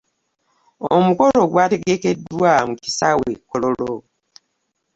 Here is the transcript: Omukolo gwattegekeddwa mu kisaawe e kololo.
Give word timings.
Omukolo 0.95 1.39
gwattegekeddwa 1.51 2.51
mu 2.67 2.73
kisaawe 2.83 3.25
e 3.35 3.37
kololo. 3.49 3.93